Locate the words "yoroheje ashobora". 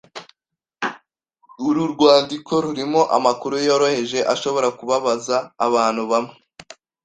3.67-4.67